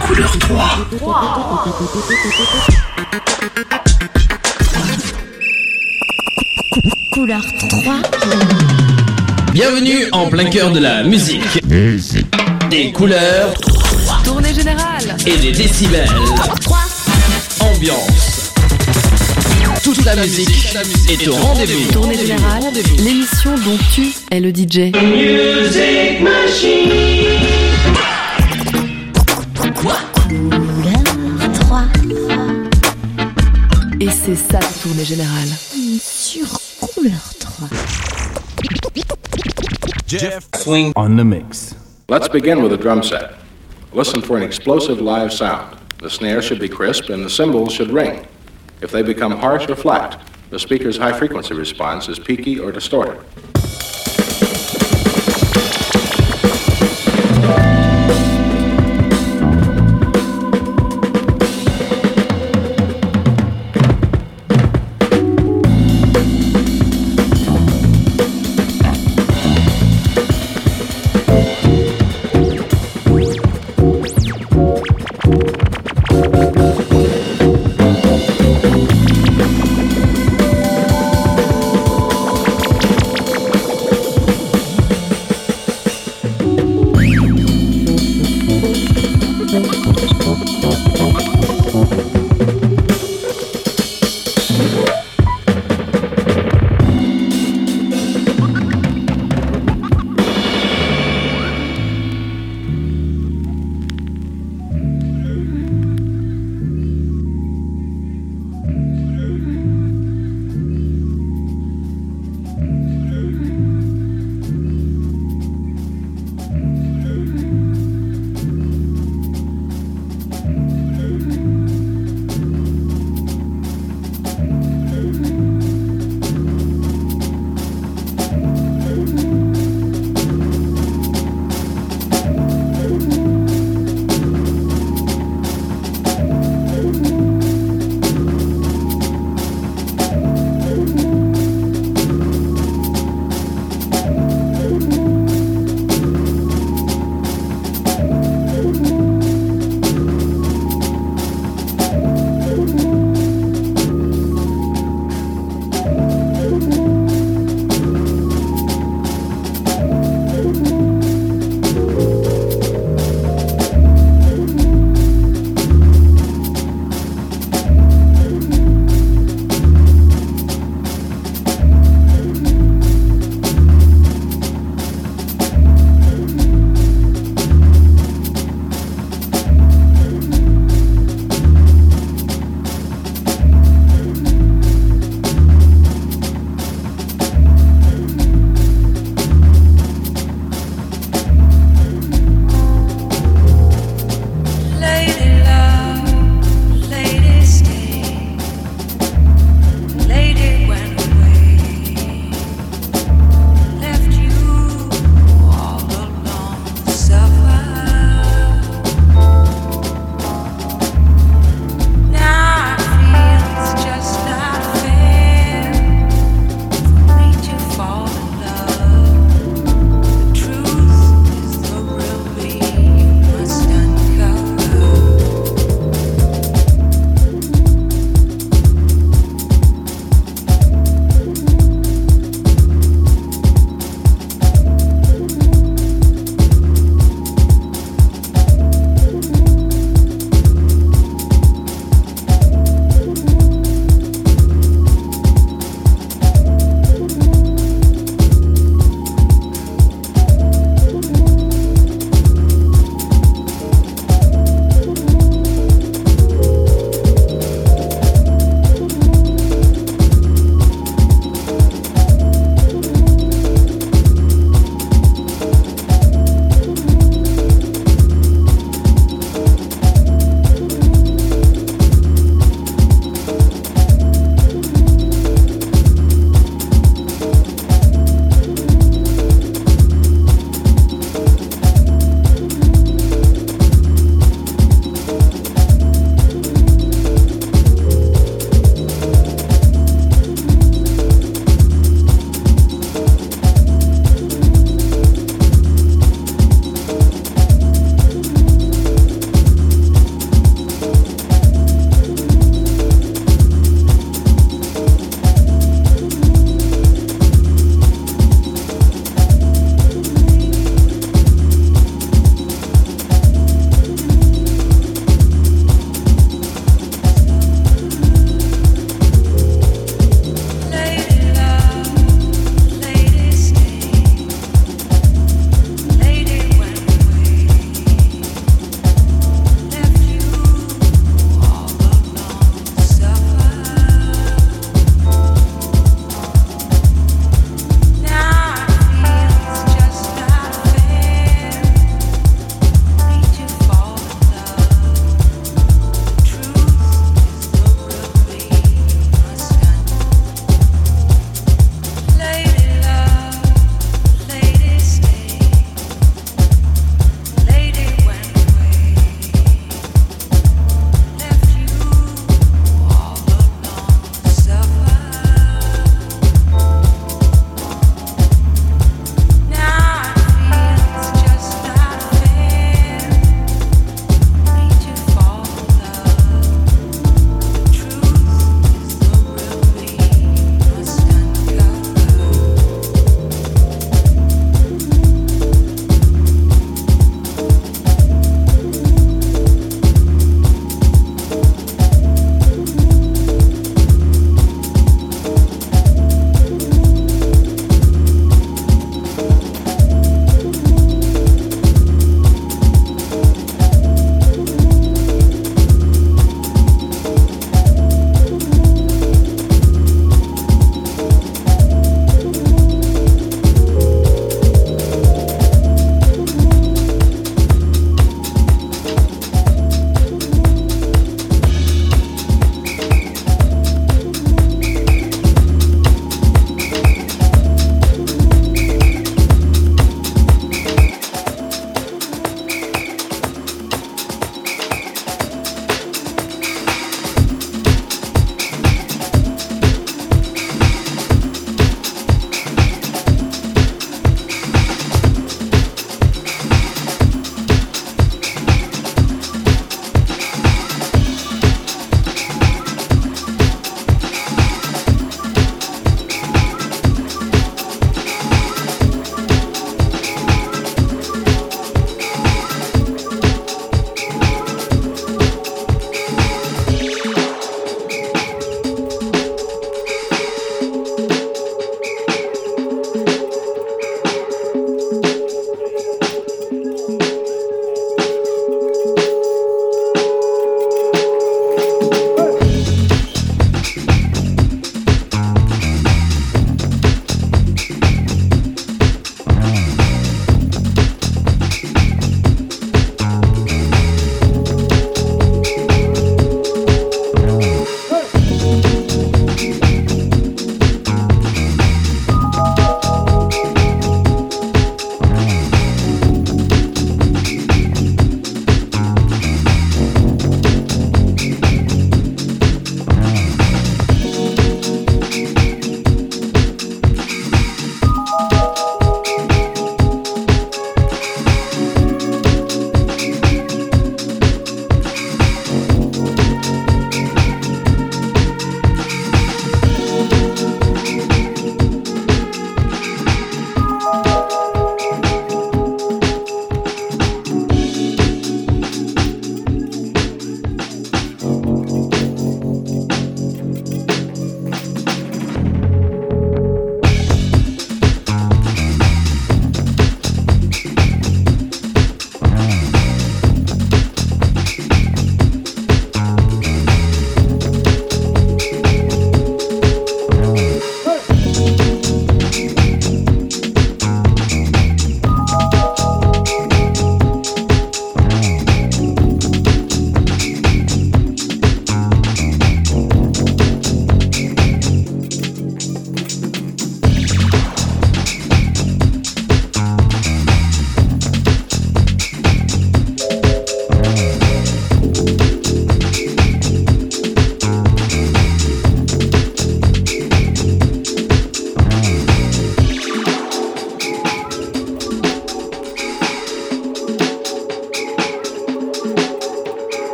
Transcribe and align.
Couleur 0.00 0.38
3. 0.38 0.64
Couleur 7.12 7.42
3. 7.58 7.94
Bienvenue 9.52 10.08
en 10.12 10.28
plein 10.28 10.44
cœur 10.50 10.72
de 10.72 10.80
la 10.80 11.04
musique. 11.04 11.62
Des 12.68 12.92
couleurs 12.92 13.54
Tournée 14.22 14.52
générale 14.52 15.16
et 15.26 15.38
des 15.38 15.52
décibels. 15.52 16.10
Ambiance. 17.60 18.31
Toute 19.84 20.04
la 20.04 20.14
musique 20.14 20.76
est 21.08 21.26
au 21.26 21.32
rendez-vous. 21.34 21.92
Tournée 21.92 22.16
générale, 22.16 22.62
l'émission 22.98 23.50
dont 23.64 23.76
tu 23.92 24.12
es 24.30 24.38
le 24.38 24.50
DJ. 24.50 24.92
Couleur 30.28 30.72
3. 31.60 31.84
Et 34.00 34.08
c'est 34.08 34.36
ça 34.36 34.60
la 34.60 34.66
tournée 34.82 35.04
générale. 35.04 35.48
Sur 36.00 36.46
couleur 36.80 37.12
3. 37.40 37.68
on 40.96 41.16
the 41.16 41.24
mix. 41.24 41.74
Let's 42.08 42.28
begin 42.28 42.62
with 42.62 42.72
a 42.72 42.76
drum 42.76 43.02
set. 43.02 43.34
Listen 43.92 44.22
for 44.22 44.36
an 44.36 44.42
explosive 44.44 45.00
live 45.00 45.32
sound. 45.32 45.76
The 46.00 46.08
snare 46.10 46.40
should 46.40 46.60
be 46.60 46.68
crisp 46.68 47.10
and 47.10 47.24
the 47.24 47.30
cymbals 47.30 47.72
should 47.72 47.90
ring. 47.90 48.26
If 48.82 48.90
they 48.90 49.02
become 49.02 49.38
harsh 49.38 49.68
or 49.68 49.76
flat, 49.76 50.20
the 50.50 50.58
speaker's 50.58 50.96
high 50.96 51.16
frequency 51.16 51.54
response 51.54 52.08
is 52.08 52.18
peaky 52.18 52.58
or 52.58 52.72
distorted. 52.72 53.24